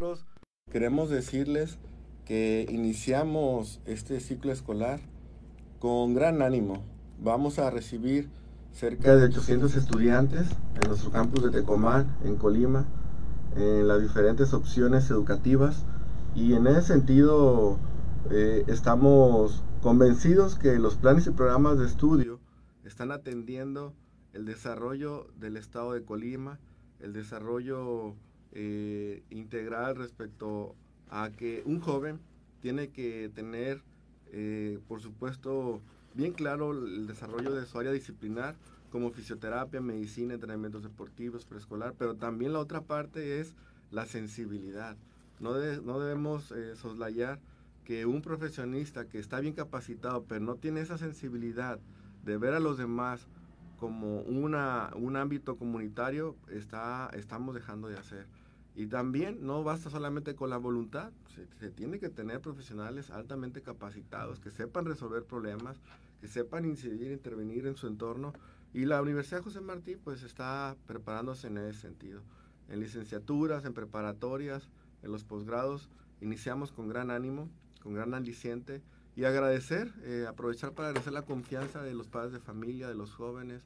nosotros 0.00 0.26
queremos 0.72 1.10
decirles 1.10 1.78
que 2.24 2.66
iniciamos 2.70 3.82
este 3.84 4.18
ciclo 4.20 4.50
escolar 4.50 4.98
con 5.78 6.14
gran 6.14 6.40
ánimo. 6.40 6.82
Vamos 7.18 7.58
a 7.58 7.70
recibir 7.70 8.30
cerca 8.72 9.14
de 9.14 9.24
800 9.24 9.76
estudiantes 9.76 10.48
en 10.76 10.88
nuestro 10.88 11.10
campus 11.10 11.42
de 11.42 11.50
Tecomán, 11.50 12.16
en 12.24 12.36
Colima, 12.36 12.86
en 13.56 13.88
las 13.88 14.00
diferentes 14.00 14.54
opciones 14.54 15.10
educativas. 15.10 15.84
Y 16.34 16.54
en 16.54 16.66
ese 16.66 16.82
sentido 16.82 17.78
eh, 18.30 18.64
estamos 18.68 19.62
convencidos 19.82 20.54
que 20.54 20.78
los 20.78 20.96
planes 20.96 21.26
y 21.26 21.30
programas 21.30 21.78
de 21.78 21.84
estudio 21.84 22.40
están 22.84 23.12
atendiendo 23.12 23.92
el 24.32 24.46
desarrollo 24.46 25.26
del 25.36 25.58
estado 25.58 25.92
de 25.92 26.04
Colima, 26.04 26.58
el 27.00 27.12
desarrollo 27.12 28.14
eh, 28.52 29.22
integral 29.30 29.96
respecto 29.96 30.74
a 31.08 31.30
que 31.30 31.62
un 31.64 31.80
joven 31.80 32.20
tiene 32.60 32.88
que 32.88 33.30
tener, 33.34 33.82
eh, 34.32 34.78
por 34.88 35.00
supuesto, 35.00 35.80
bien 36.14 36.32
claro 36.32 36.72
el 36.72 37.06
desarrollo 37.06 37.54
de 37.54 37.66
su 37.66 37.78
área 37.78 37.92
disciplinar, 37.92 38.56
como 38.90 39.10
fisioterapia, 39.10 39.80
medicina, 39.80 40.34
entrenamientos 40.34 40.82
deportivos, 40.82 41.44
preescolar, 41.46 41.94
pero 41.96 42.16
también 42.16 42.52
la 42.52 42.58
otra 42.58 42.82
parte 42.82 43.40
es 43.40 43.54
la 43.90 44.06
sensibilidad. 44.06 44.96
No, 45.38 45.54
no 45.82 46.00
debemos 46.00 46.52
eh, 46.52 46.74
soslayar 46.76 47.38
que 47.84 48.04
un 48.04 48.20
profesionista 48.20 49.06
que 49.08 49.18
está 49.18 49.40
bien 49.40 49.54
capacitado, 49.54 50.24
pero 50.24 50.40
no 50.40 50.56
tiene 50.56 50.80
esa 50.80 50.98
sensibilidad 50.98 51.78
de 52.24 52.36
ver 52.36 52.54
a 52.54 52.60
los 52.60 52.78
demás 52.78 53.26
como 53.78 54.20
una, 54.20 54.90
un 54.94 55.16
ámbito 55.16 55.56
comunitario, 55.56 56.36
está, 56.50 57.10
estamos 57.14 57.54
dejando 57.54 57.88
de 57.88 57.96
hacer. 57.96 58.26
Y 58.80 58.86
también 58.86 59.44
no 59.44 59.62
basta 59.62 59.90
solamente 59.90 60.34
con 60.34 60.48
la 60.48 60.56
voluntad, 60.56 61.12
se, 61.58 61.70
tiene 61.70 61.98
que 61.98 62.08
tener 62.08 62.40
profesionales 62.40 63.10
altamente 63.10 63.60
capacitados, 63.60 64.40
que 64.40 64.50
sepan 64.50 64.86
resolver 64.86 65.22
problemas, 65.22 65.82
que 66.22 66.28
sepan 66.28 66.64
incidir, 66.64 67.12
intervenir 67.12 67.66
en 67.66 67.76
su 67.76 67.88
entorno. 67.88 68.32
Y 68.72 68.86
la 68.86 69.02
Universidad 69.02 69.42
José 69.42 69.60
Martí 69.60 69.96
pues 69.96 70.22
está 70.22 70.78
preparándose 70.86 71.48
en 71.48 71.58
ese 71.58 71.78
sentido. 71.78 72.22
En 72.70 72.80
licenciaturas, 72.80 73.66
en 73.66 73.74
preparatorias, 73.74 74.70
en 75.02 75.12
los 75.12 75.24
posgrados, 75.24 75.90
iniciamos 76.22 76.72
con 76.72 76.88
gran 76.88 77.10
ánimo, 77.10 77.50
con 77.82 77.92
gran 77.92 78.14
aliciente 78.14 78.80
y 79.14 79.24
agradecer, 79.24 79.92
eh, 80.04 80.24
aprovechar 80.26 80.72
para 80.72 80.88
agradecer 80.88 81.12
la 81.12 81.26
confianza 81.26 81.82
de 81.82 81.92
los 81.92 82.08
padres 82.08 82.32
de 82.32 82.40
familia, 82.40 82.88
de 82.88 82.94
los 82.94 83.12
jóvenes, 83.12 83.60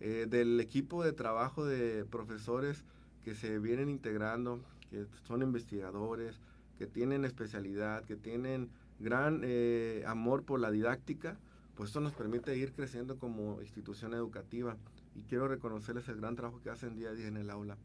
eh, 0.00 0.24
del 0.26 0.58
equipo 0.60 1.04
de 1.04 1.12
trabajo 1.12 1.66
de 1.66 2.06
profesores 2.06 2.86
que 3.26 3.34
se 3.34 3.58
vienen 3.58 3.90
integrando, 3.90 4.60
que 4.88 5.04
son 5.24 5.42
investigadores, 5.42 6.38
que 6.78 6.86
tienen 6.86 7.24
especialidad, 7.24 8.04
que 8.04 8.14
tienen 8.14 8.70
gran 9.00 9.40
eh, 9.42 10.04
amor 10.06 10.44
por 10.44 10.60
la 10.60 10.70
didáctica, 10.70 11.36
pues 11.74 11.88
esto 11.88 12.00
nos 12.00 12.12
permite 12.12 12.56
ir 12.56 12.72
creciendo 12.72 13.18
como 13.18 13.60
institución 13.62 14.14
educativa. 14.14 14.76
Y 15.16 15.22
quiero 15.22 15.48
reconocerles 15.48 16.08
el 16.08 16.20
gran 16.20 16.36
trabajo 16.36 16.60
que 16.62 16.70
hacen 16.70 16.94
día 16.94 17.08
a 17.08 17.14
día 17.14 17.26
en 17.26 17.36
el 17.36 17.50
aula. 17.50 17.76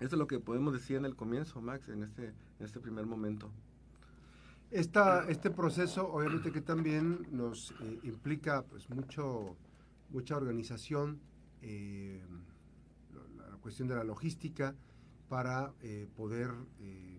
Esto 0.00 0.16
es 0.16 0.18
lo 0.18 0.26
que 0.26 0.40
podemos 0.40 0.72
decir 0.72 0.96
en 0.96 1.04
el 1.04 1.14
comienzo, 1.14 1.60
Max, 1.60 1.90
en 1.90 2.02
este, 2.02 2.28
en 2.28 2.64
este 2.64 2.80
primer 2.80 3.04
momento. 3.04 3.50
Esta, 4.70 5.28
este 5.28 5.50
proceso, 5.50 6.10
obviamente 6.10 6.52
que 6.52 6.62
también 6.62 7.28
nos 7.32 7.72
eh, 7.82 8.00
implica 8.04 8.62
pues 8.62 8.88
mucho, 8.88 9.56
mucha 10.08 10.38
organización, 10.38 11.20
eh, 11.60 12.22
cuestión 13.64 13.88
de 13.88 13.94
la 13.94 14.04
logística 14.04 14.74
para 15.30 15.72
eh, 15.80 16.06
poder 16.14 16.50
eh, 16.80 17.18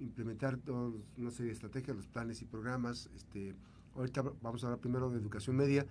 implementar 0.00 0.56
todos, 0.56 0.94
una 1.18 1.30
serie 1.30 1.48
de 1.48 1.52
estrategias, 1.52 1.94
los 1.94 2.06
planes 2.06 2.40
y 2.40 2.46
programas. 2.46 3.10
Este, 3.14 3.54
ahorita 3.94 4.22
vamos 4.40 4.64
a 4.64 4.68
hablar 4.68 4.80
primero 4.80 5.10
de 5.10 5.18
educación 5.18 5.56
media. 5.56 5.84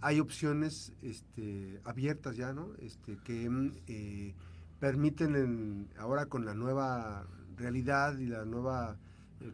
Hay 0.00 0.18
opciones 0.18 0.92
este, 1.00 1.80
abiertas 1.84 2.36
ya, 2.36 2.52
¿no? 2.52 2.70
Este, 2.80 3.18
que 3.18 3.48
eh, 3.86 4.34
permiten 4.80 5.88
ahora 5.96 6.26
con 6.26 6.44
la 6.44 6.54
nueva 6.54 7.24
realidad 7.56 8.18
y 8.18 8.26
la 8.26 8.44
nueva 8.44 8.98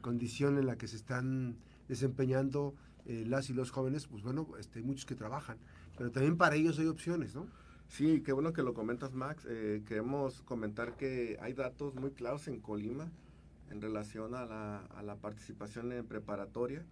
condición 0.00 0.56
en 0.56 0.66
la 0.66 0.78
que 0.78 0.88
se 0.88 0.97
están 0.97 1.59
desempeñando 1.86 2.75
las 3.04 3.50
y 3.50 3.53
los 3.53 3.70
jóvenes, 3.70 4.06
pues 4.06 4.22
bueno, 4.22 4.48
este, 4.59 4.78
hay 4.78 4.84
muchos 4.84 5.04
que 5.04 5.15
trabajan, 5.15 5.59
pero 5.97 6.10
también 6.10 6.36
para 6.36 6.56
ellos 6.56 6.78
hay 6.78 6.86
opciones, 6.86 7.34
¿no? 7.34 7.47
Sí, 7.88 8.20
qué 8.22 8.32
bueno 8.32 8.52
que 8.52 8.62
lo 8.62 8.74
comentas, 8.74 9.14
Max. 9.14 9.47
Eh, 9.48 9.82
queremos 9.86 10.42
comentar 10.42 10.97
que 10.97 11.38
hay 11.41 11.54
datos 11.54 11.94
muy 11.94 12.10
claros 12.10 12.47
en 12.48 12.60
Colima 12.60 13.10
en 13.70 13.80
relación 13.80 14.34
a 14.34 14.44
la, 14.44 15.16
participación 15.20 15.92
en 15.92 16.06
preparatoria 16.06 16.84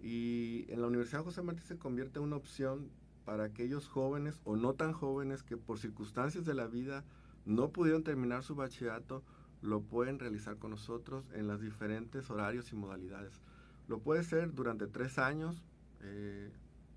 y 0.00 0.66
en 0.68 0.80
la 0.80 0.86
Universidad 0.86 1.24
José 1.24 1.42
Martí 1.42 1.62
se 1.62 1.78
convierte 1.78 2.18
en 2.18 2.26
una 2.26 2.36
opción 2.36 2.90
para 3.24 3.44
aquellos 3.44 3.88
jóvenes 3.88 4.40
o 4.44 4.56
no 4.56 4.74
tan 4.74 4.92
jóvenes 4.92 5.42
que 5.42 5.56
por 5.56 5.78
circunstancias 5.78 6.44
de 6.44 6.54
la 6.54 6.66
vida 6.66 7.04
no 7.46 7.70
pudieron 7.70 8.04
terminar 8.04 8.42
su 8.42 8.54
bachillerato, 8.54 9.22
lo 9.60 9.80
pueden 9.80 10.18
realizar 10.18 10.56
con 10.58 10.70
nosotros 10.70 11.24
en 11.32 11.46
los 11.46 11.60
diferentes 11.60 12.30
horarios 12.30 12.70
y 12.72 12.76
modalidades. 12.76 13.40
Lo 13.88 13.98
puede 13.98 14.22
ser 14.22 14.54
durante 14.54 14.86
tres 14.86 15.18
años 15.18 15.62
eh, 16.00 16.50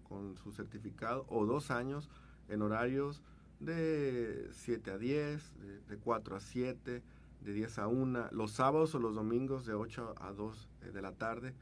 con 0.07 0.38
su 0.38 0.51
certificado 0.51 1.25
o 1.29 1.45
dos 1.45 1.71
años 1.71 2.09
en 2.49 2.61
horarios 2.61 3.21
de 3.59 4.50
7 4.51 4.92
a 4.92 4.98
10, 4.98 5.54
de, 5.89 5.98
4 5.98 6.36
a 6.36 6.39
7, 6.39 7.04
de 7.42 7.54
10 7.54 7.80
a 7.80 7.88
1, 7.88 8.30
los 8.31 8.51
sábados 8.51 8.94
o 8.95 9.00
los 9.00 9.15
domingos 9.15 9.65
de 9.65 9.74
8 9.74 10.15
a 10.19 10.31
2 10.31 10.69
eh, 10.81 10.92
de 10.92 11.01
la 11.01 11.12
tarde. 11.12 11.54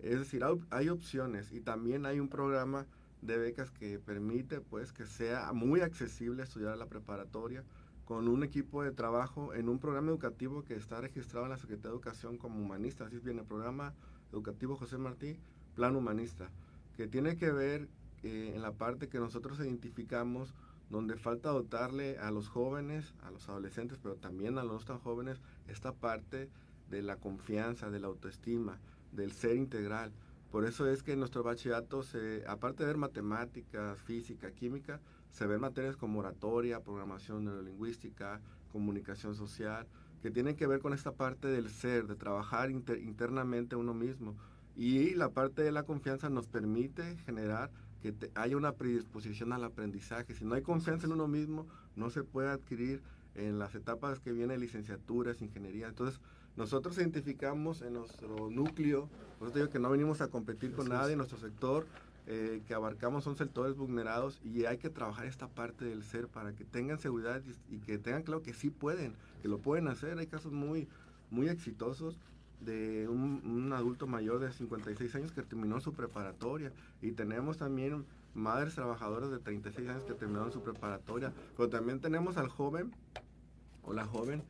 Es 0.00 0.18
decir, 0.18 0.44
hay, 0.70 0.88
opciones 0.88 1.52
y 1.52 1.60
también 1.60 2.06
hay 2.06 2.20
un 2.20 2.28
programa 2.28 2.86
de 3.20 3.36
becas 3.36 3.72
que 3.72 3.98
permite 3.98 4.60
pues 4.60 4.92
que 4.92 5.06
sea 5.06 5.52
muy 5.52 5.80
accesible 5.80 6.44
estudiar 6.44 6.78
la 6.78 6.86
preparatoria 6.86 7.64
con 8.04 8.28
un 8.28 8.44
equipo 8.44 8.84
de 8.84 8.92
trabajo 8.92 9.52
en 9.54 9.68
un 9.68 9.80
programa 9.80 10.10
educativo 10.10 10.62
que 10.62 10.76
está 10.76 11.00
registrado 11.00 11.46
en 11.46 11.50
la 11.50 11.56
Secretaría 11.56 11.90
de 11.90 11.96
Educación 11.96 12.38
como 12.38 12.60
humanista. 12.60 13.06
Así 13.06 13.18
bien, 13.18 13.40
el 13.40 13.44
programa 13.44 13.92
educativo 14.32 14.76
José 14.76 14.98
Martí, 14.98 15.36
Plan 15.74 15.96
Humanista, 15.96 16.48
que 16.96 17.08
tiene 17.08 17.36
que 17.36 17.50
ver 17.50 17.88
eh, 18.22 18.52
en 18.54 18.62
la 18.62 18.72
parte 18.72 19.08
que 19.08 19.18
nosotros 19.18 19.58
identificamos 19.60 20.54
donde 20.90 21.16
falta 21.16 21.50
dotarle 21.50 22.18
a 22.18 22.30
los 22.30 22.48
jóvenes, 22.48 23.14
a 23.22 23.30
los 23.30 23.48
adolescentes, 23.48 23.98
pero 24.02 24.16
también 24.16 24.58
a 24.58 24.64
los 24.64 24.84
tan 24.84 24.98
jóvenes, 24.98 25.40
esta 25.66 25.92
parte 25.92 26.48
de 26.90 27.02
la 27.02 27.16
confianza, 27.16 27.90
de 27.90 28.00
la 28.00 28.06
autoestima, 28.06 28.78
del 29.12 29.32
ser 29.32 29.56
integral. 29.56 30.12
Por 30.50 30.64
eso 30.64 30.88
es 30.88 31.02
que 31.02 31.12
en 31.12 31.18
nuestro 31.18 31.42
bachillerato, 31.42 32.02
se, 32.02 32.42
aparte 32.46 32.82
de 32.82 32.86
ver 32.86 32.96
matemáticas, 32.96 34.00
física, 34.00 34.50
química, 34.52 35.00
se 35.30 35.46
ven 35.46 35.60
materias 35.60 35.96
como 35.96 36.20
oratoria, 36.20 36.80
programación 36.80 37.44
neurolingüística, 37.44 38.40
comunicación 38.72 39.34
social, 39.34 39.86
que 40.22 40.30
tienen 40.30 40.56
que 40.56 40.66
ver 40.66 40.80
con 40.80 40.94
esta 40.94 41.12
parte 41.12 41.48
del 41.48 41.68
ser, 41.68 42.06
de 42.06 42.16
trabajar 42.16 42.70
internamente 42.70 43.76
uno 43.76 43.92
mismo. 43.92 44.36
Y 44.74 45.14
la 45.14 45.28
parte 45.30 45.62
de 45.62 45.72
la 45.72 45.82
confianza 45.82 46.30
nos 46.30 46.46
permite 46.46 47.16
generar 47.18 47.70
que 48.02 48.14
haya 48.34 48.56
una 48.56 48.72
predisposición 48.72 49.52
al 49.52 49.64
aprendizaje. 49.64 50.34
Si 50.34 50.44
no 50.44 50.54
hay 50.54 50.62
confianza 50.62 51.06
en 51.06 51.12
uno 51.12 51.28
mismo, 51.28 51.66
no 51.96 52.10
se 52.10 52.22
puede 52.22 52.48
adquirir 52.48 53.02
en 53.34 53.58
las 53.58 53.74
etapas 53.74 54.18
que 54.20 54.32
vienen 54.32 54.60
licenciaturas, 54.60 55.42
ingeniería. 55.42 55.88
Entonces, 55.88 56.20
nosotros 56.56 56.98
identificamos 56.98 57.82
en 57.82 57.94
nuestro 57.94 58.50
núcleo, 58.50 59.08
por 59.38 59.48
eso 59.48 59.58
digo 59.58 59.70
que 59.70 59.78
no 59.78 59.90
venimos 59.90 60.20
a 60.20 60.28
competir 60.28 60.72
con 60.72 60.88
nadie, 60.88 61.12
en 61.12 61.18
nuestro 61.18 61.38
sector 61.38 61.86
eh, 62.30 62.60
que 62.66 62.74
abarcamos 62.74 63.24
son 63.24 63.36
sectores 63.36 63.74
vulnerados 63.74 64.38
y 64.44 64.66
hay 64.66 64.76
que 64.76 64.90
trabajar 64.90 65.24
esta 65.24 65.48
parte 65.48 65.86
del 65.86 66.04
ser 66.04 66.28
para 66.28 66.52
que 66.52 66.62
tengan 66.62 66.98
seguridad 66.98 67.40
y, 67.70 67.78
que 67.78 67.96
tengan 67.96 68.22
claro 68.22 68.42
que 68.42 68.52
sí 68.52 68.68
pueden, 68.68 69.14
que 69.40 69.48
lo 69.48 69.60
pueden 69.60 69.88
hacer. 69.88 70.18
Hay 70.18 70.26
casos 70.26 70.52
muy, 70.52 70.88
muy 71.30 71.48
exitosos 71.48 72.18
de 72.60 73.08
un, 73.08 73.72
adulto 73.72 74.06
mayor 74.06 74.40
de 74.40 74.52
56 74.52 75.14
años 75.14 75.32
que 75.32 75.42
terminó 75.42 75.80
su 75.80 75.92
preparatoria. 75.92 76.72
Y 77.00 77.12
tenemos 77.12 77.58
también 77.58 78.04
madres 78.34 78.74
trabajadoras 78.74 79.30
de 79.30 79.38
36 79.38 79.88
años 79.88 80.04
que 80.04 80.14
terminaron 80.14 80.52
su 80.52 80.62
preparatoria, 80.62 81.32
pero 81.56 81.68
también 81.68 82.00
tenemos 82.00 82.36
al 82.36 82.48
joven 82.48 82.94
o 83.82 83.92
la 83.92 84.04
joven 84.04 84.42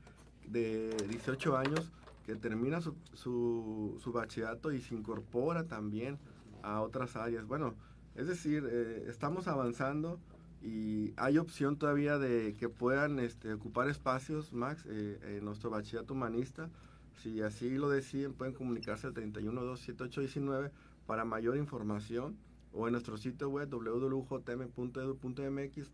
de 0.47 0.97
18 1.09 1.57
años 1.57 1.93
que 2.27 2.35
termina 2.37 2.81
su, 2.81 2.95
su, 3.15 4.13
bachillerato 4.13 4.73
y 4.73 4.81
se 4.81 4.95
incorpora 4.95 5.65
también 5.65 6.19
a 6.63 6.81
otras 6.81 7.17
áreas. 7.17 7.47
Bueno, 7.47 7.75
es 8.15 8.27
decir, 8.27 8.69
eh, 8.71 9.07
estamos 9.09 9.49
avanzando 9.49 10.19
y 10.61 11.15
hay 11.17 11.39
opción 11.39 11.77
todavía 11.77 12.19
de 12.19 12.55
que 12.59 12.69
puedan 12.69 13.19
este, 13.19 13.55
ocupar 13.55 13.89
espacios, 13.89 14.53
Max, 14.53 14.85
eh, 14.89 15.37
en 15.39 15.45
nuestro 15.45 15.71
bachillerato 15.71 16.15
humanista 16.15 16.69
si 17.23 17.43
así 17.43 17.71
lo 17.71 17.89
deciden, 17.89 18.33
pueden 18.35 18.55
comunicarse 18.55 19.07
al 19.07 19.15
3127819 19.15 20.71
para 21.07 21.25
mayor 21.25 21.57
información 21.57 22.37
o 22.73 22.87
en 22.87 22.93
nuestro 22.93 23.17
sitio 23.17 23.49
web 23.49 23.69
www.jm.edu.mx 23.71 24.31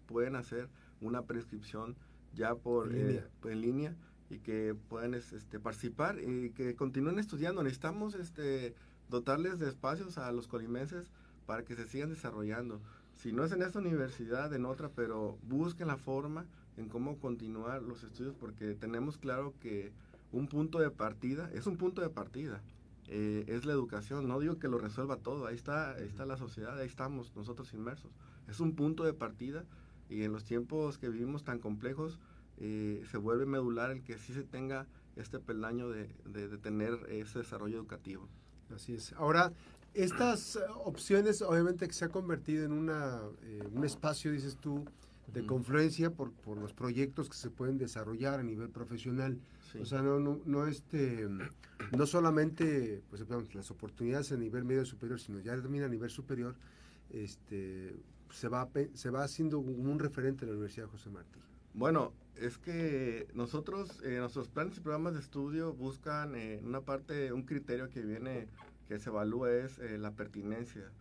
pueden 0.06 0.36
hacer 0.36 0.68
una 1.00 1.22
prescripción 1.22 1.96
ya 2.34 2.54
por 2.54 2.88
en 2.88 3.06
línea. 3.06 3.22
Eh, 3.22 3.52
en 3.52 3.60
línea 3.60 3.96
y 4.30 4.38
que 4.38 4.74
puedan 4.88 5.14
este, 5.14 5.60
participar 5.60 6.18
y 6.20 6.50
que 6.50 6.74
continúen 6.74 7.18
estudiando. 7.18 7.62
Necesitamos 7.62 8.14
este, 8.14 8.74
dotarles 9.08 9.58
de 9.58 9.68
espacios 9.68 10.18
a 10.18 10.32
los 10.32 10.48
colimenses 10.48 11.10
para 11.46 11.64
que 11.64 11.76
se 11.76 11.86
sigan 11.86 12.10
desarrollando. 12.10 12.80
Si 13.12 13.32
no 13.32 13.44
es 13.44 13.52
en 13.52 13.62
esta 13.62 13.78
universidad, 13.78 14.52
en 14.52 14.64
otra, 14.64 14.88
pero 14.88 15.38
busquen 15.42 15.86
la 15.88 15.96
forma 15.96 16.46
en 16.76 16.88
cómo 16.88 17.18
continuar 17.18 17.82
los 17.82 18.02
estudios 18.02 18.34
porque 18.34 18.74
tenemos 18.74 19.18
claro 19.18 19.54
que 19.60 19.92
un 20.34 20.48
punto 20.48 20.80
de 20.80 20.90
partida, 20.90 21.50
es 21.54 21.66
un 21.66 21.76
punto 21.76 22.02
de 22.02 22.10
partida, 22.10 22.60
eh, 23.08 23.44
es 23.46 23.64
la 23.64 23.72
educación. 23.72 24.26
No 24.28 24.40
digo 24.40 24.58
que 24.58 24.68
lo 24.68 24.78
resuelva 24.78 25.16
todo, 25.16 25.46
ahí 25.46 25.54
está, 25.54 25.92
ahí 25.92 26.06
está 26.06 26.26
la 26.26 26.36
sociedad, 26.36 26.78
ahí 26.78 26.86
estamos 26.86 27.34
nosotros 27.36 27.72
inmersos. 27.72 28.10
Es 28.48 28.60
un 28.60 28.74
punto 28.74 29.04
de 29.04 29.14
partida 29.14 29.64
y 30.08 30.22
en 30.22 30.32
los 30.32 30.44
tiempos 30.44 30.98
que 30.98 31.08
vivimos 31.08 31.44
tan 31.44 31.58
complejos 31.58 32.18
eh, 32.58 33.02
se 33.10 33.16
vuelve 33.16 33.46
medular 33.46 33.90
el 33.90 34.02
que 34.02 34.18
sí 34.18 34.32
se 34.34 34.42
tenga 34.42 34.86
este 35.16 35.38
peldaño 35.38 35.88
de, 35.88 36.08
de, 36.26 36.58
tener 36.58 36.94
ese 37.08 37.38
desarrollo 37.38 37.76
educativo. 37.76 38.28
Así 38.74 38.94
es. 38.94 39.12
Ahora, 39.14 39.52
estas 39.94 40.58
opciones 40.84 41.40
obviamente 41.42 41.86
que 41.86 41.94
se 41.94 42.04
ha 42.04 42.08
convertido 42.08 42.64
en 42.64 42.72
una, 42.72 43.20
eh, 43.42 43.68
un 43.72 43.84
espacio, 43.84 44.32
dices 44.32 44.56
tú, 44.56 44.84
de 45.34 45.44
confluencia 45.44 46.10
por, 46.10 46.32
por, 46.32 46.56
los 46.56 46.72
proyectos 46.72 47.28
que 47.28 47.36
se 47.36 47.50
pueden 47.50 47.76
desarrollar 47.76 48.40
a 48.40 48.42
nivel 48.42 48.70
profesional. 48.70 49.38
O 49.80 49.84
sea, 49.84 50.00
no, 50.02 50.20
no, 50.20 50.40
no, 50.46 50.66
este, 50.66 51.28
no 51.96 52.06
solamente 52.06 53.02
pues, 53.10 53.24
las 53.54 53.70
oportunidades 53.70 54.30
a 54.30 54.36
nivel 54.36 54.64
medio 54.64 54.84
superior, 54.84 55.20
sino 55.20 55.40
ya 55.40 55.60
también 55.60 55.84
a 55.84 55.88
nivel 55.88 56.10
superior, 56.10 56.54
este, 57.10 57.96
se, 58.30 58.48
va, 58.48 58.68
se 58.94 59.10
va 59.10 59.24
haciendo 59.24 59.58
un 59.58 59.98
referente 59.98 60.44
en 60.44 60.50
la 60.50 60.54
Universidad 60.54 60.86
José 60.86 61.10
Martí. 61.10 61.40
Bueno, 61.74 62.12
es 62.36 62.56
que 62.56 63.26
nosotros, 63.34 64.00
eh, 64.04 64.18
nuestros 64.18 64.48
planes 64.48 64.76
y 64.76 64.80
programas 64.80 65.14
de 65.14 65.20
estudio 65.20 65.72
buscan 65.72 66.36
eh, 66.36 66.60
una 66.62 66.80
parte, 66.80 67.32
un 67.32 67.42
criterio 67.42 67.88
que 67.90 68.00
viene, 68.00 68.46
que 68.86 69.00
se 69.00 69.10
evalúa 69.10 69.50
es 69.50 69.78
eh, 69.78 69.98
la 69.98 70.12
pertinencia. 70.12 70.92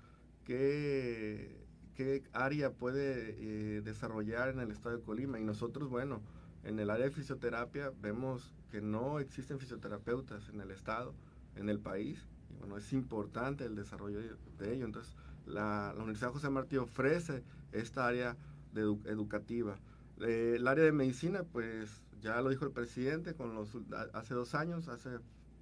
¿Qué, 0.45 1.63
¿Qué 1.95 2.24
área 2.34 2.72
puede 2.72 3.36
eh, 3.40 3.81
desarrollar 3.81 4.50
en 4.50 4.60
el 4.60 4.72
estado 4.72 4.98
de 4.98 5.04
Colima? 5.04 5.40
Y 5.40 5.44
nosotros, 5.44 5.90
bueno, 5.90 6.22
en 6.63 6.80
el 6.80 6.90
área 6.90 7.06
de 7.06 7.12
fisioterapia 7.12 7.92
vemos 8.01 8.54
que 8.72 8.81
no 8.81 9.19
existen 9.19 9.60
fisioterapeutas 9.60 10.50
en 10.50 10.62
el 10.62 10.72
estado, 10.72 11.13
en 11.56 11.69
el 11.69 11.80
país. 11.80 12.25
Y 12.50 12.56
bueno, 12.56 12.78
es 12.78 12.92
importante 12.94 13.66
el 13.66 13.75
desarrollo 13.75 14.19
de, 14.57 14.74
ello. 14.74 14.86
Entonces, 14.86 15.16
la, 15.45 15.94
Universidad 15.95 16.31
José 16.31 16.50
Martí 16.50 16.78
ofrece 16.78 17.44
esta 17.72 18.07
área 18.07 18.36
de 18.74 18.81
educativa. 18.81 19.78
Eh, 20.22 20.54
el 20.56 20.68
área 20.68 20.86
de 20.86 20.92
medicina, 20.92 21.44
pues 21.44 22.01
ya 22.22 22.42
lo 22.42 22.50
dijo 22.50 22.66
el 22.66 22.72
presidente, 22.72 23.36
con 23.36 23.54
los, 23.54 23.78
hace 24.13 24.34
dos 24.34 24.56
años 24.56 24.88
hace, 24.88 25.19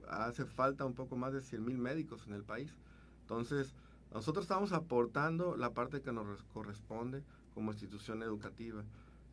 hace 0.07 0.45
falta 0.45 0.85
un 0.85 0.93
poco 0.93 1.17
más 1.17 1.33
de 1.33 1.41
100 1.41 1.65
mil 1.65 1.77
médicos 1.77 2.25
en 2.27 2.33
el 2.33 2.43
país. 2.43 2.73
Entonces, 3.21 3.73
nosotros 4.13 4.43
estamos 4.43 4.73
aportando 4.73 5.55
la 5.55 5.71
parte 5.71 6.01
que 6.01 6.11
nos 6.11 6.43
corresponde 6.53 7.23
como 7.53 7.71
institución 7.71 8.23
educativa. 8.23 8.83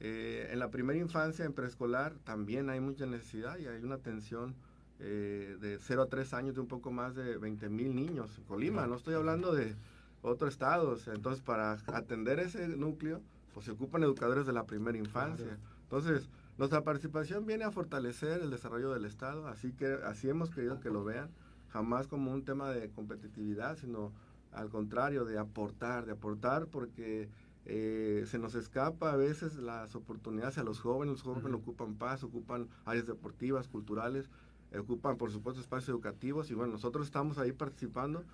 Eh, 0.00 0.48
en 0.52 0.58
la 0.58 0.70
primera 0.70 0.98
infancia, 0.98 1.44
en 1.44 1.52
preescolar, 1.52 2.14
también 2.24 2.70
hay 2.70 2.80
mucha 2.80 3.06
necesidad 3.06 3.58
y 3.58 3.66
hay 3.66 3.82
una 3.82 3.96
atención 3.96 4.54
eh, 5.00 5.56
de 5.60 5.78
0 5.80 6.02
a 6.02 6.06
3 6.06 6.34
años 6.34 6.54
de 6.54 6.60
un 6.60 6.68
poco 6.68 6.92
más 6.92 7.14
de 7.14 7.36
20 7.38 7.68
mil 7.68 7.94
niños 7.94 8.36
en 8.38 8.44
Colima. 8.44 8.86
No 8.86 8.96
estoy 8.96 9.14
hablando 9.14 9.52
de 9.52 9.74
otros 10.22 10.52
estados. 10.52 11.08
Entonces, 11.08 11.42
para 11.42 11.72
atender 11.72 12.38
ese 12.38 12.68
núcleo, 12.68 13.20
pues 13.54 13.66
se 13.66 13.72
ocupan 13.72 14.02
educadores 14.02 14.46
de 14.46 14.52
la 14.52 14.64
primera 14.64 14.96
infancia. 14.96 15.58
Entonces, 15.82 16.28
nuestra 16.58 16.82
participación 16.82 17.46
viene 17.46 17.64
a 17.64 17.70
fortalecer 17.70 18.40
el 18.42 18.50
desarrollo 18.50 18.92
del 18.92 19.04
Estado, 19.04 19.46
así 19.46 19.72
que 19.72 19.98
así 20.04 20.28
hemos 20.28 20.50
querido 20.50 20.80
que 20.80 20.90
lo 20.90 21.04
vean, 21.04 21.30
jamás 21.68 22.08
como 22.08 22.32
un 22.32 22.44
tema 22.44 22.70
de 22.70 22.90
competitividad, 22.90 23.76
sino 23.76 24.12
al 24.52 24.70
contrario, 24.70 25.24
de 25.24 25.38
aportar, 25.38 26.06
de 26.06 26.12
aportar 26.12 26.66
porque 26.66 27.28
eh, 27.70 28.24
se 28.26 28.38
nos 28.38 28.54
escapa 28.54 29.12
a 29.12 29.16
veces 29.16 29.56
las 29.56 29.94
oportunidades 29.94 30.56
a 30.56 30.62
los 30.62 30.80
jóvenes, 30.80 31.12
los 31.12 31.22
jóvenes 31.22 31.52
ocupan 31.52 31.96
paz, 31.96 32.24
ocupan 32.24 32.66
áreas 32.86 33.06
deportivas, 33.06 33.68
culturales, 33.68 34.30
ocupan 34.78 35.18
por 35.18 35.30
supuesto 35.30 35.60
espacios 35.60 35.90
educativos. 35.90 36.50
Y 36.50 36.54
bueno, 36.54 36.72
nosotros 36.72 37.06
estamos 37.06 37.36
ahí 37.36 37.52
participando, 37.52 38.24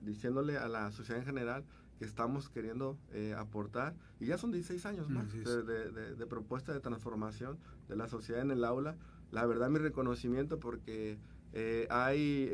diciéndole, 0.00 0.56
a 0.56 0.66
la 0.68 0.90
sociedad 0.92 1.20
en 1.20 1.26
general 1.26 1.64
que 1.98 2.06
estamos 2.06 2.48
queriendo 2.48 2.96
eh, 3.12 3.34
aportar. 3.36 3.94
Y 4.18 4.26
ya 4.26 4.38
son 4.38 4.50
16 4.50 4.86
años 4.86 5.10
más 5.10 5.30
de, 5.32 6.26
propuesta 6.26 6.72
de 6.72 6.80
transformación 6.80 7.58
de 7.88 7.96
la 7.96 8.08
sociedad 8.08 8.40
en 8.40 8.50
el 8.50 8.64
aula. 8.64 8.96
La 9.30 9.44
verdad 9.44 9.68
mi 9.68 9.78
reconocimiento 9.78 10.58
porque 10.58 11.18
eh, 11.52 11.86
hay 11.90 12.48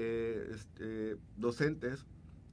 este, 0.50 1.16
docentes 1.36 2.04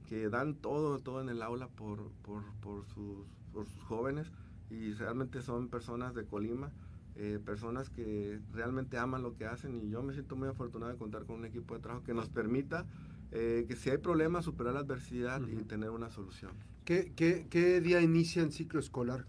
que 0.08 0.28
dan 0.28 0.54
todo, 0.54 0.98
todo 0.98 1.20
en 1.20 1.28
el 1.28 1.42
aula 1.42 1.68
por, 1.68 2.10
por, 2.22 2.42
por, 2.60 2.84
sus, 2.86 3.26
por 3.52 3.66
sus 3.66 3.82
jóvenes 3.84 4.32
y 4.70 4.92
realmente 4.92 5.42
son 5.42 5.68
personas 5.68 6.14
de 6.14 6.24
Colima, 6.24 6.72
eh, 7.16 7.38
personas 7.44 7.90
que 7.90 8.40
realmente 8.52 8.98
aman 8.98 9.22
lo 9.22 9.34
que 9.34 9.46
hacen 9.46 9.76
y 9.76 9.90
yo 9.90 10.02
me 10.02 10.12
siento 10.12 10.36
muy 10.36 10.48
afortunado 10.48 10.92
de 10.92 10.98
contar 10.98 11.24
con 11.24 11.36
un 11.36 11.44
equipo 11.44 11.74
de 11.74 11.80
trabajo 11.80 12.04
que 12.04 12.14
nos 12.14 12.28
permita 12.28 12.86
eh, 13.30 13.66
que 13.68 13.76
si 13.76 13.90
hay 13.90 13.98
problemas 13.98 14.44
superar 14.44 14.74
la 14.74 14.80
adversidad 14.80 15.42
y 15.46 15.56
tener 15.64 15.90
una 15.90 16.10
solución. 16.10 16.52
¿Qué, 16.84 17.12
qué, 17.14 17.46
qué 17.50 17.80
día 17.82 18.00
inicia 18.00 18.42
el 18.42 18.52
ciclo 18.52 18.80
escolar? 18.80 19.26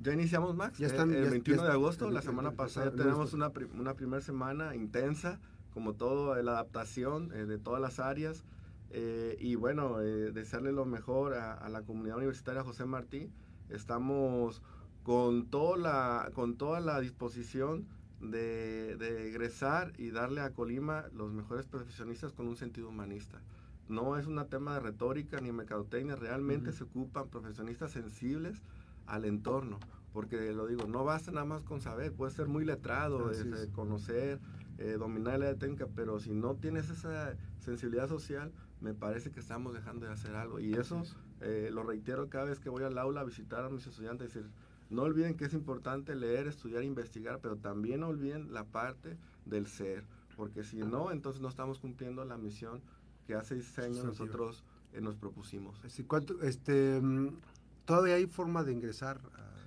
Ya 0.00 0.12
iniciamos, 0.12 0.54
Max. 0.54 0.78
Ya 0.78 0.86
están, 0.86 1.10
el, 1.12 1.30
21 1.30 1.64
de 1.64 1.70
agosto, 1.70 2.10
la 2.10 2.22
semana 2.22 2.52
pasada, 2.52 2.90
ya 2.90 2.96
tenemos 2.96 3.32
una, 3.32 3.50
una 3.78 3.94
primera 3.94 4.22
semana 4.22 4.76
intensa, 4.76 5.40
como 5.72 5.94
todo, 5.94 6.40
la 6.42 6.52
adaptación 6.52 7.32
eh, 7.32 7.46
de 7.46 7.58
todas 7.58 7.80
las 7.80 7.98
áreas. 7.98 8.44
Eh, 8.90 9.36
y 9.40 9.54
bueno, 9.54 10.00
eh, 10.00 10.32
desearle 10.32 10.72
lo 10.72 10.84
mejor 10.86 11.34
a, 11.34 11.68
la 11.68 11.82
comunidad 11.82 12.16
universitaria 12.16 12.64
José 12.64 12.86
Martí. 12.86 13.30
Estamos 13.68 14.62
con 15.02 15.46
toda 15.46 15.76
la, 15.76 16.30
con 16.34 16.56
toda 16.56 16.80
la 16.80 17.00
disposición 17.00 17.86
de, 18.20 19.28
egresar 19.28 19.92
y 19.98 20.10
darle 20.10 20.40
a 20.40 20.50
Colima 20.50 21.06
los 21.14 21.32
mejores 21.32 21.66
profesionistas 21.66 22.32
con 22.32 22.48
un 22.48 22.56
sentido 22.56 22.88
humanista. 22.88 23.40
No 23.88 24.18
es 24.18 24.26
un 24.26 24.44
tema 24.48 24.74
de 24.74 24.80
retórica 24.80 25.40
ni 25.40 25.52
mercadotecnia, 25.52 26.16
realmente 26.16 26.72
se 26.72 26.84
ocupan 26.84 27.28
profesionistas 27.28 27.92
sensibles 27.92 28.60
al 29.06 29.24
entorno, 29.24 29.78
porque 30.12 30.52
lo 30.52 30.66
digo, 30.66 30.86
no 30.86 31.04
basta 31.04 31.30
nada 31.30 31.46
más 31.46 31.62
con 31.62 31.80
saber, 31.80 32.12
puede 32.12 32.32
ser 32.32 32.48
muy 32.48 32.66
letrado, 32.66 33.30
este, 33.30 33.70
conocer, 33.70 34.40
eh, 34.76 34.96
dominar 34.98 35.38
la 35.38 35.54
técnica, 35.54 35.86
pero 35.94 36.20
si 36.20 36.32
no 36.32 36.54
tienes 36.56 36.90
esa 36.90 37.34
sensibilidad 37.60 38.08
social, 38.08 38.52
me 38.80 38.94
parece 38.94 39.30
que 39.30 39.40
estamos 39.40 39.74
dejando 39.74 40.06
de 40.06 40.12
hacer 40.12 40.34
algo. 40.36 40.60
Y 40.60 40.74
eso 40.74 41.02
eh, 41.40 41.70
lo 41.72 41.82
reitero 41.82 42.28
cada 42.28 42.46
vez 42.46 42.60
que 42.60 42.68
voy 42.68 42.84
al 42.84 42.96
aula 42.98 43.20
a 43.20 43.24
visitar 43.24 43.64
a 43.64 43.70
mis 43.70 43.86
estudiantes, 43.86 44.32
decir, 44.32 44.50
no 44.90 45.02
olviden 45.02 45.36
que 45.36 45.44
es 45.44 45.54
importante 45.54 46.14
leer, 46.14 46.46
estudiar, 46.46 46.82
investigar, 46.84 47.40
pero 47.40 47.56
también 47.56 48.00
no 48.00 48.08
olviden 48.08 48.52
la 48.52 48.64
parte 48.64 49.16
del 49.44 49.66
ser, 49.66 50.04
porque 50.36 50.62
si 50.62 50.78
no, 50.78 51.10
entonces 51.10 51.42
no 51.42 51.48
estamos 51.48 51.78
cumpliendo 51.78 52.24
la 52.24 52.38
misión 52.38 52.80
que 53.26 53.34
hace 53.34 53.60
seis 53.62 53.78
años 53.78 54.04
nosotros 54.04 54.64
eh, 54.92 55.00
nos 55.00 55.16
propusimos. 55.16 55.80
¿Cuánto, 56.06 56.40
este, 56.42 57.00
mm, 57.00 57.36
¿Todavía 57.84 58.14
hay 58.14 58.26
forma 58.26 58.64
de 58.64 58.72
ingresar 58.72 59.20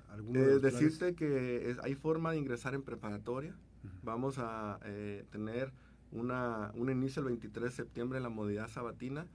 a 0.10 0.14
alguno 0.14 0.40
de 0.40 0.60
Decirte 0.60 1.16
que 1.16 1.76
hay 1.84 1.96
forma 1.96 2.32
de 2.32 2.38
ingresar 2.38 2.74
en 2.74 2.82
preparatoria. 2.82 3.56
Vamos 4.04 4.38
a 4.38 4.80
eh, 4.84 5.26
tener 5.32 5.72
una, 6.12 6.72
un 6.76 6.90
inicio 6.90 7.22
el 7.22 7.28
23 7.28 7.64
de 7.66 7.72
septiembre 7.72 8.18
en 8.18 8.24
la 8.24 8.30
modalidad 8.30 8.68
sabatina. 8.70 9.28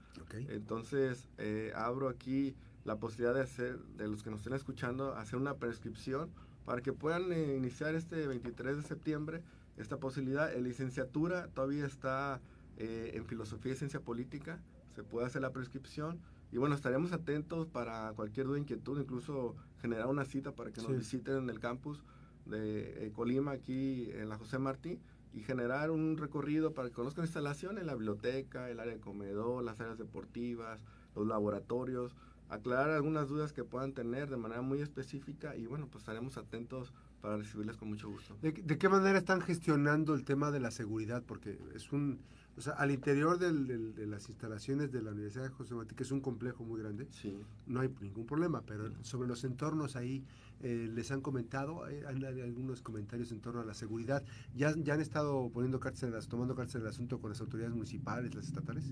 Entonces, 0.49 1.27
eh, 1.37 1.71
abro 1.75 2.09
aquí 2.09 2.55
la 2.85 2.97
posibilidad 2.97 3.33
de 3.33 3.41
hacer, 3.41 3.79
de 3.97 4.07
los 4.07 4.23
que 4.23 4.29
nos 4.29 4.41
estén 4.41 4.53
escuchando, 4.53 5.15
hacer 5.15 5.37
una 5.37 5.55
prescripción 5.55 6.29
para 6.65 6.81
que 6.81 6.93
puedan 6.93 7.31
eh, 7.31 7.55
iniciar 7.55 7.95
este 7.95 8.27
23 8.27 8.77
de 8.77 8.83
septiembre 8.83 9.41
esta 9.77 9.97
posibilidad. 9.97 10.53
La 10.53 10.59
licenciatura 10.59 11.47
todavía 11.47 11.85
está 11.85 12.41
eh, 12.77 13.11
en 13.15 13.25
filosofía 13.25 13.73
y 13.73 13.75
ciencia 13.75 13.99
política, 13.99 14.59
se 14.95 15.03
puede 15.03 15.27
hacer 15.27 15.41
la 15.41 15.51
prescripción. 15.51 16.19
Y 16.51 16.57
bueno, 16.57 16.75
estaremos 16.75 17.11
atentos 17.11 17.67
para 17.67 18.13
cualquier 18.13 18.47
duda, 18.47 18.57
inquietud, 18.57 18.99
incluso 18.99 19.55
generar 19.81 20.07
una 20.07 20.25
cita 20.25 20.53
para 20.53 20.71
que 20.71 20.81
nos 20.81 20.95
visiten 20.95 21.37
en 21.37 21.49
el 21.49 21.59
campus 21.59 22.03
de 22.45 23.11
Colima, 23.13 23.51
aquí 23.51 24.09
en 24.13 24.29
la 24.29 24.37
José 24.37 24.57
Martí 24.57 24.97
y 25.37 25.43
generar 25.43 25.91
un 25.91 26.17
recorrido 26.17 26.73
para 26.73 26.89
que 26.89 26.95
conozcan 26.95 27.25
instalaciones, 27.25 27.85
la 27.85 27.93
biblioteca, 27.93 28.71
el 28.71 28.79
área 28.79 28.93
de 28.93 28.99
comedor, 28.99 29.63
las 29.63 29.79
áreas 29.79 29.99
deportivas, 29.99 30.81
los 31.15 31.27
laboratorios, 31.27 32.15
aclarar 32.49 32.89
algunas 32.89 33.27
dudas 33.27 33.53
que 33.53 33.63
puedan 33.63 33.93
tener 33.93 34.29
de 34.31 34.37
manera 34.37 34.63
muy 34.63 34.81
específica 34.81 35.55
y 35.55 35.67
bueno, 35.67 35.87
pues 35.91 36.01
estaremos 36.01 36.37
atentos 36.37 36.91
para 37.21 37.37
recibirles 37.37 37.77
con 37.77 37.89
mucho 37.89 38.09
gusto. 38.09 38.35
¿De, 38.41 38.77
qué 38.77 38.89
manera 38.89 39.19
están 39.19 39.41
gestionando 39.41 40.15
el 40.15 40.23
tema 40.23 40.49
de 40.49 40.59
la 40.59 40.71
seguridad? 40.71 41.23
Porque 41.23 41.59
es 41.75 41.91
un, 41.91 42.19
O 42.57 42.61
sea, 42.61 42.73
al 42.73 42.89
interior 42.89 43.37
del, 43.37 43.93
de 43.93 44.07
las 44.07 44.29
instalaciones 44.29 44.91
de 44.91 45.03
la 45.03 45.11
Universidad 45.11 45.43
de 45.43 45.49
José 45.49 45.75
Martí, 45.75 45.93
que 45.93 46.01
es 46.01 46.11
un 46.11 46.21
complejo 46.21 46.63
muy 46.63 46.81
grande, 46.81 47.07
sí. 47.11 47.39
no 47.67 47.81
hay 47.81 47.93
ningún 48.01 48.25
problema, 48.25 48.63
pero 48.65 48.91
sobre 49.03 49.27
los 49.27 49.43
entornos 49.43 49.95
ahí 49.95 50.23
eh, 50.61 50.89
les 50.91 51.11
han 51.11 51.21
comentado, 51.21 51.83
hay, 51.83 52.01
algunos 52.03 52.81
comentarios 52.81 53.31
en 53.31 53.41
torno 53.41 53.61
a 53.61 53.65
la 53.65 53.75
seguridad. 53.75 54.23
¿Ya, 54.55 54.73
ya 54.75 54.95
han 54.95 55.01
estado 55.01 55.51
poniendo 55.53 55.79
cárceles, 55.79 56.27
tomando 56.27 56.55
cárcel 56.55 56.81
el 56.81 56.87
asunto 56.87 57.19
con 57.19 57.29
las 57.29 57.41
autoridades 57.41 57.75
municipales, 57.75 58.33
las 58.33 58.47
estatales? 58.47 58.85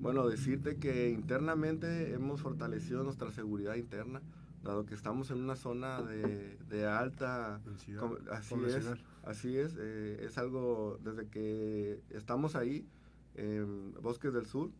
Bueno, 0.00 0.26
decirte 0.26 0.78
que 0.78 1.10
internamente 1.10 2.14
hemos 2.14 2.40
fortalecido 2.40 3.04
nuestra 3.04 3.30
seguridad 3.30 3.76
interna, 3.76 4.20
dado 4.64 4.84
que 4.84 4.96
estamos 4.96 5.30
en 5.30 5.38
una 5.38 5.54
zona 5.54 6.02
de, 6.02 6.58
de 6.68 6.86
alta... 6.86 7.60
así 8.32 8.54
es, 8.66 8.88
así 9.22 9.56
es, 9.56 9.76
eh, 9.78 10.24
es 10.24 10.38
algo 10.38 10.98
desde 11.04 11.28
que 11.28 12.00
estamos 12.10 12.56
ahí 12.56 12.84
en 13.34 13.94
Bosques 14.00 14.32
del 14.32 14.46
Sur. 14.46 14.70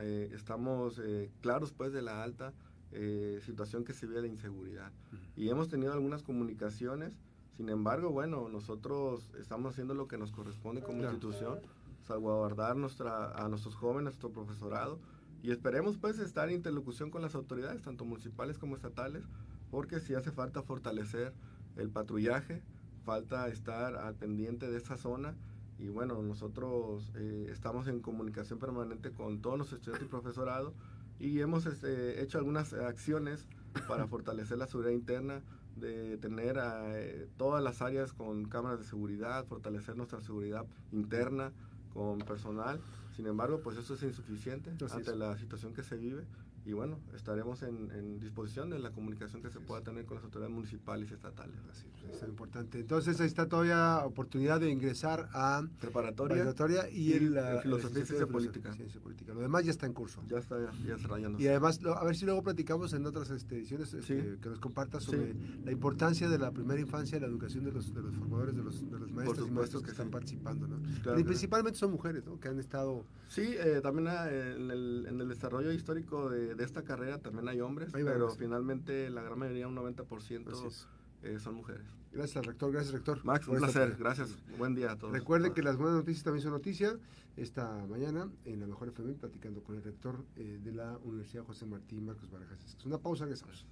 Eh, 0.00 0.30
estamos 0.34 0.98
eh, 0.98 1.30
claros 1.40 1.72
pues 1.72 1.92
de 1.92 2.02
la 2.02 2.22
alta 2.22 2.52
eh, 2.90 3.38
situación 3.44 3.84
que 3.84 3.92
se 3.92 4.06
vive 4.06 4.22
de 4.22 4.28
inseguridad. 4.28 4.90
Y 5.36 5.50
hemos 5.50 5.68
tenido 5.68 5.92
algunas 5.92 6.22
comunicaciones, 6.22 7.12
sin 7.56 7.68
embargo, 7.68 8.10
bueno, 8.10 8.48
nosotros 8.48 9.30
estamos 9.38 9.72
haciendo 9.72 9.94
lo 9.94 10.08
que 10.08 10.16
nos 10.18 10.32
corresponde 10.32 10.82
como 10.82 11.02
institución, 11.02 11.60
salvaguardar 12.06 12.76
nuestra, 12.76 13.32
a 13.32 13.48
nuestros 13.48 13.74
jóvenes, 13.74 14.04
nuestro 14.04 14.30
profesorado, 14.30 14.98
y 15.42 15.50
esperemos 15.50 15.98
pues 15.98 16.18
estar 16.18 16.48
en 16.48 16.56
interlocución 16.56 17.10
con 17.10 17.22
las 17.22 17.34
autoridades, 17.34 17.82
tanto 17.82 18.04
municipales 18.04 18.58
como 18.58 18.74
estatales, 18.74 19.24
porque 19.70 20.00
si 20.00 20.14
hace 20.14 20.32
falta 20.32 20.62
fortalecer 20.62 21.32
el 21.76 21.90
patrullaje, 21.90 22.62
falta 23.04 23.48
estar 23.48 23.96
al 23.96 24.14
pendiente 24.14 24.70
de 24.70 24.78
esa 24.78 24.96
zona 24.96 25.34
y 25.78 25.88
bueno, 25.88 26.20
nosotros 26.22 27.10
eh, 27.14 27.48
estamos 27.50 27.86
en 27.86 28.00
comunicación 28.00 28.58
permanente 28.58 29.12
con 29.12 29.40
todos 29.40 29.58
los 29.58 29.72
estudiantes 29.72 30.06
y 30.06 30.10
profesorado 30.10 30.74
y 31.20 31.40
hemos 31.40 31.66
este, 31.66 32.22
hecho 32.22 32.38
algunas 32.38 32.72
acciones 32.72 33.46
para 33.86 34.06
fortalecer 34.08 34.58
la 34.58 34.66
seguridad 34.66 34.92
interna, 34.92 35.42
de 35.76 36.18
tener 36.18 36.58
eh, 36.60 37.28
todas 37.36 37.62
las 37.62 37.82
áreas 37.82 38.12
con 38.12 38.46
cámaras 38.46 38.80
de 38.80 38.84
seguridad, 38.84 39.46
fortalecer 39.46 39.96
nuestra 39.96 40.20
seguridad 40.20 40.66
interna 40.90 41.52
con 41.94 42.18
personal. 42.18 42.80
Sin 43.18 43.26
embargo, 43.26 43.60
pues 43.60 43.76
eso 43.76 43.94
es 43.94 44.02
insuficiente 44.04 44.70
ante 44.92 45.16
la 45.16 45.36
situación 45.36 45.74
que 45.74 45.82
se 45.82 45.96
vive 45.96 46.24
y 46.68 46.74
bueno, 46.74 46.98
estaremos 47.16 47.62
en, 47.62 48.20
disposición 48.20 48.68
de 48.68 48.78
la 48.78 48.90
comunicación 48.90 49.40
que 49.40 49.48
se 49.48 49.58
pueda 49.58 49.80
tener 49.80 50.04
con 50.04 50.16
las 50.16 50.24
autoridades 50.24 50.54
municipales 50.54 51.10
y 51.10 51.14
estatales. 51.14 51.56
Así, 51.70 51.86
pues, 52.02 52.22
es 52.22 52.28
importante. 52.28 52.80
Entonces, 52.80 53.18
ahí 53.20 53.26
está 53.26 53.48
todavía 53.48 54.04
oportunidad 54.04 54.60
de 54.60 54.70
ingresar 54.70 55.30
a 55.32 55.62
preparatoria, 55.80 56.90
y, 56.90 57.14
en 57.14 57.34
la, 57.34 57.62
filosofía 57.62 58.02
y 58.02 58.06
ciencia 58.06 58.26
política. 58.26 58.76
política. 59.02 59.32
Lo 59.32 59.40
demás 59.40 59.64
ya 59.64 59.70
está 59.70 59.86
en 59.86 59.94
curso. 59.94 60.22
Ya 60.28 60.38
está, 60.38 60.58
ya, 60.86 60.96
está 60.96 61.08
rayando. 61.08 61.40
Y 61.40 61.46
además, 61.46 61.80
a 61.82 62.04
ver 62.04 62.14
si 62.14 62.26
luego 62.26 62.42
platicamos 62.42 62.92
en 62.92 63.06
otras 63.06 63.30
este, 63.30 63.56
ediciones 63.56 63.94
este, 63.94 64.38
que 64.38 64.48
nos 64.50 64.58
compartas 64.58 65.04
sobre 65.04 65.34
la 65.64 65.72
importancia 65.72 66.28
de 66.28 66.38
la 66.38 66.50
primera 66.50 66.78
infancia 66.78 67.16
y 67.16 67.20
la 67.22 67.28
educación 67.28 67.64
de 67.64 67.72
los, 67.72 67.94
de 67.94 68.02
los 68.02 68.14
formadores, 68.14 68.54
de 68.54 68.62
los, 68.62 68.90
de 68.90 68.98
los 68.98 69.10
maestros 69.10 69.48
y 69.48 69.50
maestros 69.52 69.82
que, 69.82 69.90
están 69.90 70.10
participando. 70.10 70.68
¿no? 70.68 71.18
y 71.18 71.24
principalmente 71.24 71.78
son 71.78 71.92
mujeres 71.92 72.26
¿no? 72.26 72.38
que 72.38 72.48
han 72.48 72.58
estado... 72.58 73.06
Sí, 73.28 73.54
eh, 73.58 73.80
también 73.82 74.08
ah, 74.08 74.28
en 74.30 74.70
el, 74.70 75.06
en 75.08 75.20
el 75.20 75.28
desarrollo 75.28 75.70
histórico 75.70 76.30
de 76.30 76.54
de 76.54 76.64
esta 76.64 76.82
carrera 76.82 77.18
también 77.18 77.48
hay 77.48 77.60
hombres, 77.60 77.90
pero 77.92 78.30
finalmente 78.30 79.10
la 79.10 79.22
gran 79.22 79.38
mayoría, 79.38 79.68
un 79.68 79.76
90%, 79.76 80.86
eh, 81.22 81.38
son 81.38 81.54
mujeres. 81.54 81.86
Gracias, 82.12 82.46
rector. 82.46 82.72
Gracias, 82.72 82.92
rector. 82.92 83.24
Max, 83.24 83.46
un 83.48 83.58
placer. 83.58 83.96
Gracias. 83.98 84.36
Buen 84.56 84.74
día 84.74 84.92
a 84.92 84.96
todos. 84.96 85.12
Recuerden 85.12 85.52
que 85.52 85.62
las 85.62 85.76
buenas 85.76 85.96
noticias 85.96 86.24
también 86.24 86.42
son 86.42 86.52
noticias. 86.52 86.96
Esta 87.36 87.86
mañana, 87.86 88.28
en 88.44 88.60
la 88.60 88.66
Mejor 88.66 88.88
FM, 88.88 89.14
platicando 89.14 89.62
con 89.62 89.76
el 89.76 89.82
rector 89.82 90.24
eh, 90.36 90.58
de 90.62 90.72
la 90.72 90.98
Universidad 91.04 91.44
José 91.44 91.66
Martín 91.66 92.06
Marcos 92.06 92.30
Barajas. 92.30 92.58
Es 92.64 92.84
una 92.86 92.98
pausa, 92.98 93.24
regresamos. 93.24 93.66